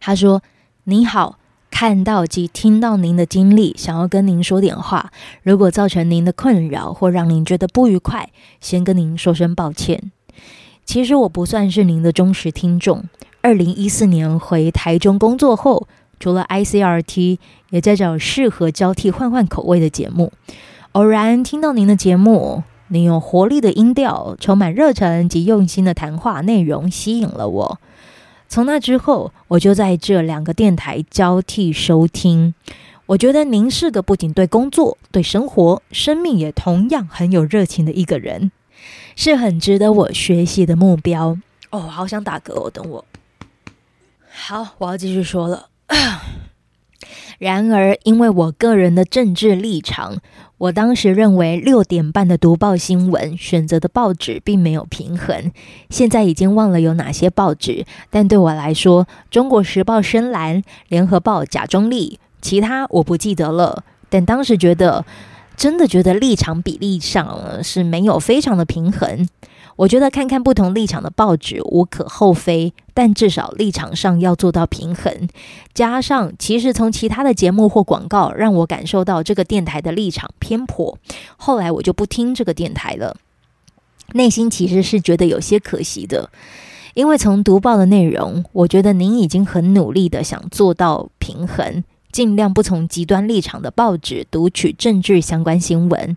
[0.00, 0.42] 他说
[0.84, 1.38] ：“你好，
[1.70, 5.12] 看到及听到您的经历，想要跟您说点话。
[5.42, 8.30] 如果造成您的困扰或让您觉得不愉快，
[8.62, 10.10] 先跟您说声抱歉。”
[10.88, 13.04] 其实我不算是您的忠实听众。
[13.42, 15.86] 二零一四年回台中工作后，
[16.18, 20.32] 除了 ICRT，也在找适合交替换换口味的节目。
[20.92, 27.78] 偶然听到您的节目，您有活力的音调，充满热忱及用心的谈话内容吸引了我。
[28.48, 32.54] 从那之后，我就在这两个电台交替收听。
[33.04, 38.50] 我觉得您是个不仅对工作、对生活、生命也同样很有热情的一个人，
[39.16, 41.36] 是很值得我学习的目标。
[41.70, 43.04] 哦，好想打嗝哦，等我。
[44.30, 45.68] 好，我要继续说了。
[47.38, 50.18] 然而，因为我个人的政治立场，
[50.58, 55.52] 我当时认为六点半的读报新闻选择的报纸并没有平衡。
[55.88, 63.84] 现在已经忘了有哪些报纸，但对我来说，《中国时报》深蓝，《联合报》假中立，其他我不记得了。
[64.08, 65.04] 但当时觉得，
[65.58, 69.28] 真的觉得立场比例上是没有非常的平衡。
[69.74, 75.28] 我觉得看看不同立场的报纸无可厚非，但至少立场上要做到平衡。
[75.74, 80.96] 加上，其实从其他的节目或广告让我感受到这个电台的立场偏颇，
[81.36, 83.16] 后来我就不听这个电台了。
[84.14, 86.30] 内心其实是觉得有些可惜的，
[86.94, 96.16] 因为从读报的内容，我觉得您已经很努力的想做到平衡，尽量不从极端立场的报纸读取政治相关新闻。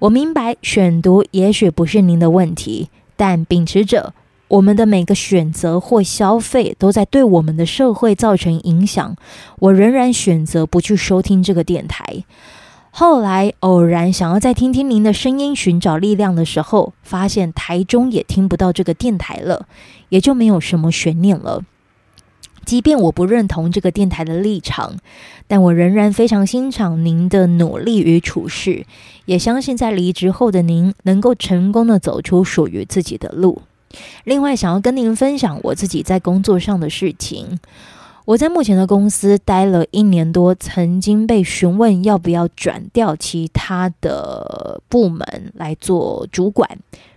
[0.00, 4.12] 我明白选读也许不是您的问题，但秉持着
[4.48, 9.16] 我们的每个选择或消费都在对我们的社会造成影响，
[9.58, 12.24] 我仍然选择不去收听这个电台。
[12.90, 19.66] 后来偶然想要再听听您的声音，寻找力量的时候，发现台中也听不到这个电台了，
[20.08, 21.62] 也就没有什么悬念了。
[22.66, 24.96] 即便我不认同这个电台的立场，
[25.46, 28.84] 但我仍然非常欣赏您的努力与处事，
[29.24, 33.62] 也相信在离职后的您能够成功的走出属于自己的路。
[34.24, 37.58] 另外，想要跟您分享我自己在工作上的事情。
[38.26, 46.68] 我在目前的公司待了一年多，曾经被询问要不要转调其他的部门来做主管，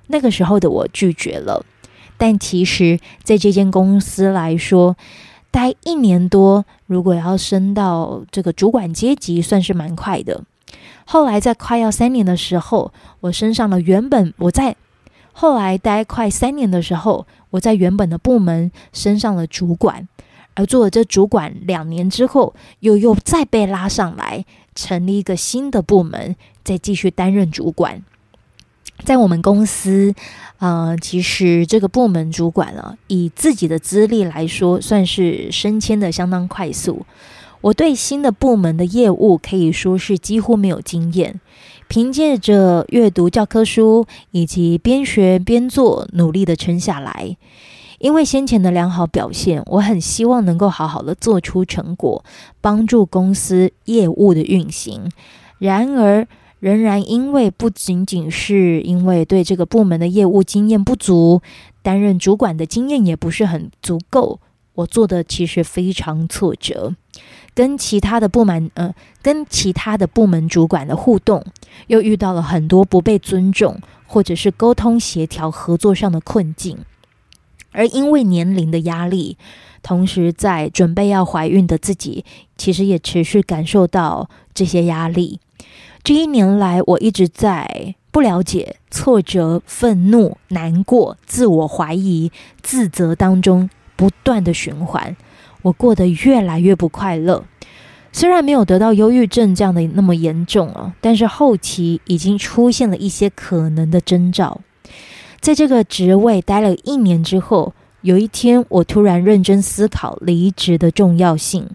[0.06, 1.66] 那个时候的我拒绝了。
[2.16, 4.96] 但其实，在这间公司来说，
[5.52, 10.44] 待一年多，如果要升到这个主管阶级，算是蛮快的。
[11.06, 14.76] 后来在快要三年的时候，我升上了原本我在
[15.34, 20.08] 后来待快三年的时候，我在原本的部门升上了主管，
[20.54, 28.04] 而做了这主管两年之后，又又再被拉上来，成立一个新的部门，再继续担任主管。
[29.04, 30.14] 在我们公司，
[30.60, 37.06] 呃，其实这个部门主管啊，以自己的资历来说，算是升迁的相当快速。
[37.62, 41.42] 我对新的部门的业务可以说是几乎没有经验，
[41.88, 47.36] 凭借着阅读教科书以及边学边做，努力的撑下来。
[47.98, 52.24] 因为先前的良好表现，我很希望能够好好的做出成果，
[52.62, 55.12] 帮助公司业务的运行。
[55.58, 56.26] 然而，
[56.60, 61.42] 仍然因为不仅仅是因为对这个部门的业务经验不足，
[61.82, 64.40] 担任主管的经验也不是很足够，
[64.74, 66.94] 我做的其实非常挫折，
[67.54, 71.44] 跟其他的部门呃，跟其他的部门主管的互动，
[71.88, 76.80] 又遇到了很多不被尊重，或者是沟通协调合作上的困境，
[77.72, 79.38] 而因为年龄的压力，
[79.82, 82.26] 同时在准备要怀孕的自己，
[82.58, 85.40] 其实也持续感受到这些压力。
[86.10, 92.32] 这一年来，我一直在不了解、挫折、愤怒、难过、自我怀疑、
[92.64, 95.16] 自责当中不断的循环。
[95.62, 97.46] 我过得越来越不快乐。
[98.12, 104.62] 虽然没有得到忧郁症这样的那么严重啊，但是后期已经出现了一些可能的征兆。
[105.40, 111.70] 在这个职位待了一年之后，有一天我突然认真思考离职的重要性。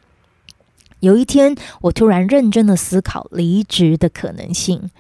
[1.04, 4.90] 有一天，我突然认真的思考离职的可能性。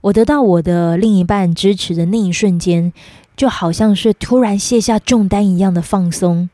[0.00, 2.92] 我得到我的另一半支持的那一瞬间，
[3.36, 6.48] 就好像是突然卸下重担一样的放松。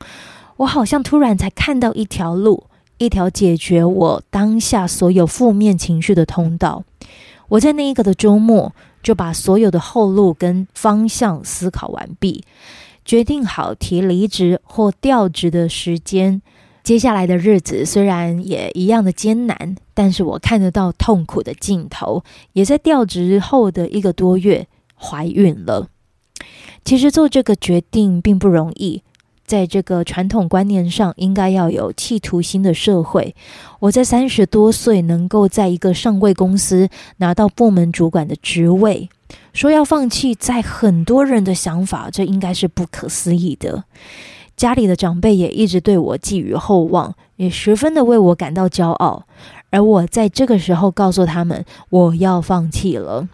[0.56, 2.64] 我好像突然才看到一条路，
[2.98, 6.82] 一条解决我当下所有负面情绪的通道。
[7.50, 12.42] 我在那一个的周末，就把所有的后路跟方向思考完毕，
[13.04, 16.42] 决定好提离职或调职的时间。
[16.88, 22.24] 接下来的日子虽然也一样的艰难，但是我看得到痛苦的尽头。
[22.54, 24.66] 也在调职后的一个多月
[24.96, 25.88] 怀孕了。
[26.86, 29.02] 其实做这个决定并不容易，
[29.44, 33.36] 在这个传统观念上，应该要有企图心的社会。
[33.80, 39.10] 我在三十多岁能够在一个上柜公司拿到部门主管的职位，
[39.52, 43.84] 说要放弃，在很多人的想法，这应该是不可思议的。
[44.58, 49.24] 家里的长辈也一直对我寄予厚望，也十分的为我感到骄傲。
[49.70, 53.28] 而我在这个时候告诉他们，我要放弃了。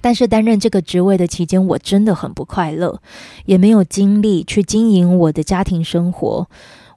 [0.00, 3.00] 但是担任这个职位的期间，我真的很不快乐，
[3.46, 6.46] 也没有精力去经营我的家庭生活。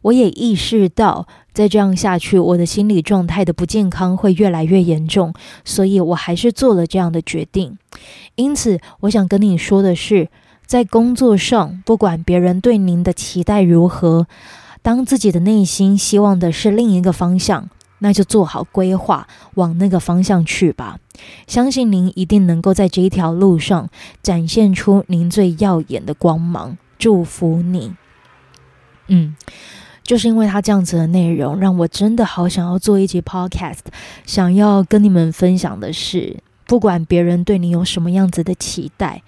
[0.03, 5.33] 我也意识到，再这样下去，我的心理状态的不健康会越来越严重，
[5.65, 7.75] 所以我还是做了这样的决定。
[8.35, 10.29] 因此，我想跟你说的是，
[10.71, 14.27] 在工作上，不管别人对您的期待如何，
[14.81, 17.69] 当自己的内心希望的是另一个方向，
[17.99, 20.97] 那就做好规划，往那个方向去吧。
[21.45, 23.89] 相信您一定能够在这一条路上
[24.23, 26.77] 展现出您最耀眼的光芒。
[26.97, 27.91] 祝福你。
[29.07, 29.35] 嗯，
[30.03, 33.79] 就是因为他这样子的内容，让我真的好想要做一集 podcast，
[34.25, 39.21] 想要跟你们分享的是，不管别人对你有什么样子的期待，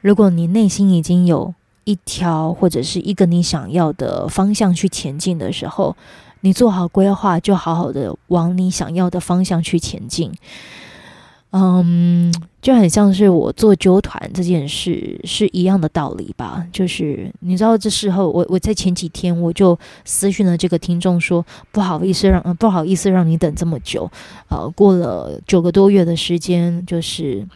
[0.00, 5.96] 如果你内心已经有一条或者是一个你想要的方向去前进的时候，
[6.40, 10.32] 你做好规划，就好好的往你想要的方向去前进。
[11.52, 16.66] 嗯，就很像是我做纠团这件事是一样的道理吧。
[16.70, 21.42] 就是你知道，这时候我我在前几天我就私讯了这个听众说，
[21.72, 24.10] 不好意思让不好意思让你等这么久。
[24.48, 27.46] 呃，过了九个多月的时间，就是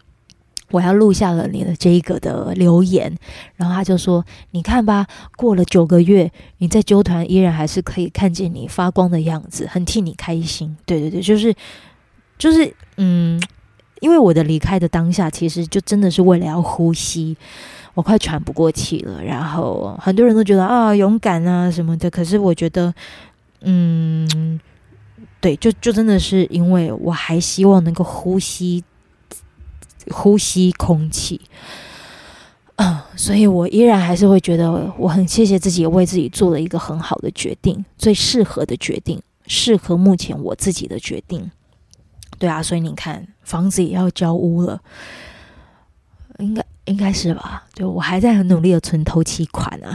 [0.70, 3.14] 我要录下了你的这一个的留言，
[3.56, 5.06] 然后他就说：“你看吧，
[5.36, 11.54] 过了九个月，你在纠团依然还是可以看见你发光的样子，很替你开心。”对对对，就是
[12.38, 13.40] 就是嗯。
[14.00, 17.36] 因为我的离开的当下，其实就真的是为了要呼吸，
[17.92, 19.22] 我快喘不过气了。
[19.22, 22.94] 然后很多人都觉得啊，勇敢啊什么的，可是我觉得，
[23.60, 24.58] 嗯，
[25.38, 28.82] 对，就就真的是因为我还希望能够呼吸，
[30.08, 31.40] 呼吸空气，
[32.76, 41.50] 嗯，所以我依然还是会觉得我很谢谢自己，为自己做了一个很好的决定，最适合的决定，适合目前我自己的决定。
[42.38, 44.80] 对啊，所以你看，房子也要交屋了，
[46.38, 47.66] 应该应该是吧？
[47.74, 49.94] 对，我还在很努力的存头期款啊，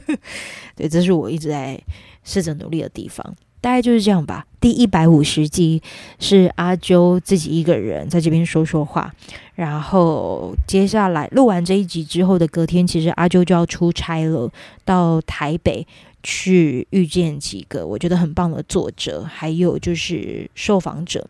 [0.74, 1.78] 对，这是我一直在
[2.24, 3.36] 试着努力的地方。
[3.60, 4.46] 大概就是这样吧。
[4.60, 5.80] 第一百五十集
[6.18, 9.12] 是阿啾自己一个人在这边说说话，
[9.54, 14.50] 然后接下来录完这一集之后的隔天，其实阿啾就要出差了，
[14.84, 15.86] 到台北
[16.22, 21.26] 去遇见几个我觉得很棒的作者，还有就是受访者。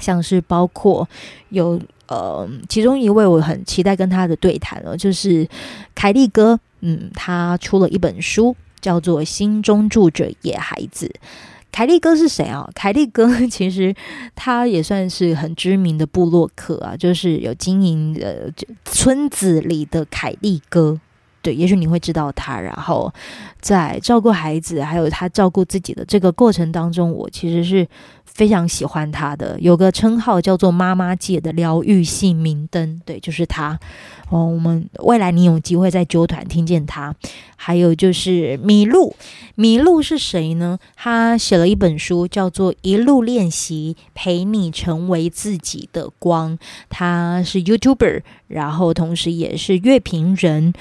[0.00, 1.06] 像是包括
[1.50, 5.46] 有呃，其中一位我很期待跟他的对谈了，就是
[5.94, 11.06] 凯利哥，嗯，他出了一本书，叫做《心中住着野孩子》。
[11.72, 12.68] 凯利哥是谁啊？
[12.74, 13.94] 凯利哥 其实
[14.34, 18.50] 他也算是很知名的部落客啊，就是有经营呃
[18.84, 20.98] 村子里的凯利哥。
[21.42, 23.12] 对，也许你会知道他，然后
[23.60, 27.86] 在照顾孩子，还有他照顾自己的这个过程当中，我其实是
[28.24, 29.58] 非常喜欢他的。
[29.60, 33.78] 有个称号叫做“妈妈界的疗愈系明灯”，对，就是他。
[34.28, 37.14] 哦，我们未来你有机会在九团听见他。
[37.56, 39.14] 还有就是麋鹿，
[39.56, 40.78] 麋鹿是谁呢？
[40.94, 46.56] 他写了一本书，叫做《一路练习，陪你成为自己的光》。
[46.88, 50.72] 他是 YouTuber，然后同时也是乐评人。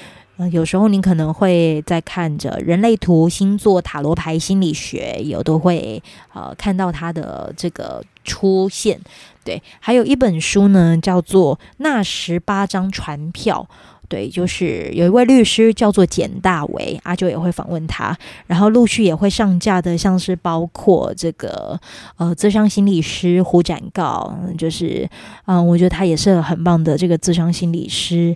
[0.48, 6.02] 有时候你可能会在看着人类图、星座、塔罗牌、心理学，有都会
[6.34, 9.00] 呃看到他的这个出现。
[9.44, 13.68] 对，还有一本书呢，叫做《那十八张传票》。
[14.08, 18.18] 对，就是有一位律师叫做简大为，阿九也会访问他，
[18.48, 21.80] 然后陆续也会上架的，像是包括这个
[22.18, 25.08] 呃智商心理师胡展告，就是
[25.46, 28.36] 嗯、我觉得他也是很棒的这个智商心理师。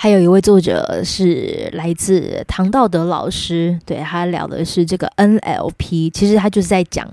[0.00, 7.04] 还有一位作者是来自唐道德老师，对，他聊的是这个 NLP，其实他就是在讲，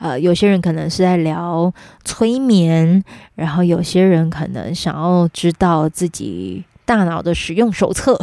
[0.00, 1.72] 呃，有些人可能是在聊
[2.04, 3.04] 催眠，
[3.36, 8.20] 然后有些人可能想要知道自己大脑的使用手册，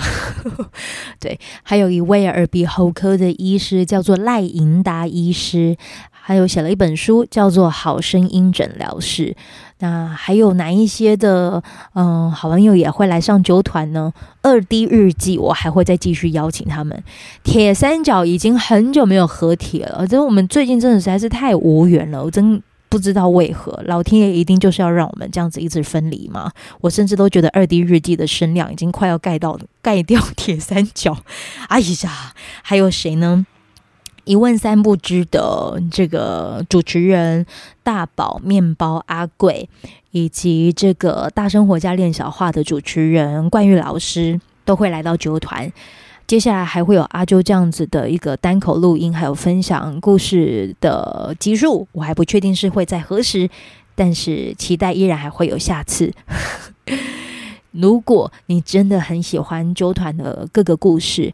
[1.17, 5.77] 对，还有一位耳鼻喉科的医师叫做赖银达医师。
[6.23, 9.25] 还有写了一本书，叫做《好声音诊疗室》。
[9.81, 11.61] 那还有哪一些的
[11.93, 14.13] 嗯好朋友也会来上揪团呢？
[14.41, 17.03] 二 D 日记，我还会再继续邀请他们。
[17.43, 22.23] 铁三角已经很久没有合体了，这我们最近真的实在是太无缘了。
[22.23, 26.51] 我真不知道为何，老天爷一定就是要让我们这样子一直分离吗？
[26.81, 31.17] 我甚至都觉得二 D 日记的声量已经快要盖到盖掉 铁三角。
[31.69, 33.45] 哎呀，还有谁呢？
[34.23, 37.45] 一问三不知的这个主持人
[37.83, 39.67] 大宝、面包阿贵，
[40.11, 45.71] 以及这个大生活家练小话的主持人冠玉老师，都会来到揪团。
[46.27, 53.49] 接下来还会有阿啾这样子的一个单口录音，还有分享故事的集数，我还不确定是会在何时，
[53.95, 56.13] 但是期待依然还会有下次。
[57.71, 61.33] 如果你真的很喜欢啾团的各个故事，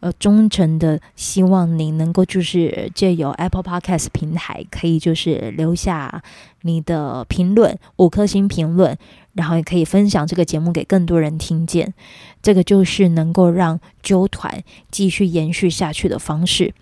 [0.00, 6.22] 呃，忠诚的希望您能够就是借由 Apple Podcast 平台，可以就是留下
[6.62, 8.96] 你的评论，五颗星评论，
[9.32, 11.92] 然后也可以分享这个节目给更多人听见，
[12.40, 16.72] 这个就是能够让啾团继续延续下去的方式。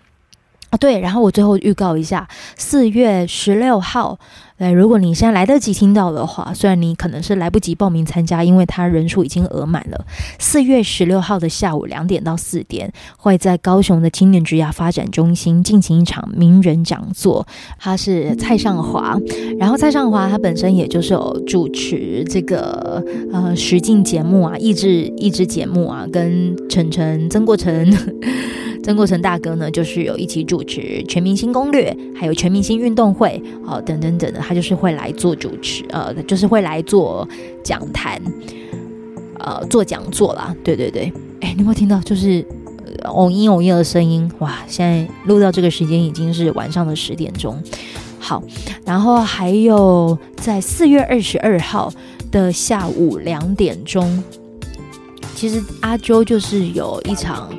[0.69, 4.19] 啊，对，然后我最后预告一下，四月十六号，
[4.57, 10.05] 呃，如果你现在来得及听到的话，虽然你可能是来不及报名参加，因为他人数已经额满了。
[10.39, 17.45] 四月十六号的下午两点到四点，会在高雄的青年职涯发展中心进行一场名人讲座。
[17.77, 19.15] 他是蔡尚华，
[19.59, 27.93] 然后蔡尚华他本身也就是有主持这个呃实境节目啊，益智益智节目啊，跟晨晨曾国成。
[28.87, 37.27] 曾国成大哥呢，就是有一起主持《全明星攻略》，还有《全明星运动会》哦，等等等的，他就是会来做主持，呃，就是会来做
[37.61, 38.17] 讲坛，
[39.39, 40.55] 呃，做讲座啦。
[40.63, 41.11] 对对对，
[41.41, 41.99] 哎，你有没有听到？
[41.99, 42.45] 就是
[43.03, 44.59] 偶音偶音的声音，哇！
[44.69, 47.61] 现在录到这个时间已经是晚上的十点钟。
[48.19, 48.41] 好，
[48.85, 51.91] 然后还有在四月二十二号
[52.31, 54.23] 的下午两点钟，
[55.35, 57.49] 其实阿周就是有一场。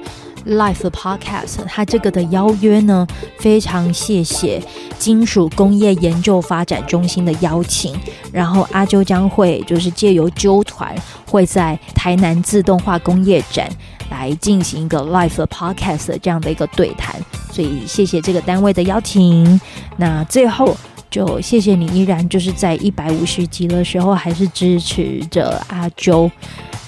[0.49, 3.07] Life Podcast，它这个的邀约呢，
[3.39, 4.63] 非常谢谢
[4.99, 7.95] 金属工业研究发展中心的邀请，
[8.33, 10.95] 然后阿啾将会就是借由啾团
[11.27, 13.69] 会在台南自动化工业展
[14.11, 17.15] 来进行一个 Life Podcast 这样的一个对谈，
[17.53, 19.61] 所以谢谢这个单位的邀请。
[19.97, 20.75] 那最后
[21.11, 26.31] 就谢谢你依然就是在一百五十集的时候还是支持着阿啾，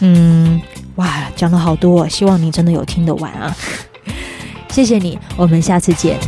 [0.00, 0.60] 嗯。
[0.96, 3.56] 哇，讲了好多，希望你真的有听得完啊！
[4.68, 6.18] 谢谢你，我们下次见。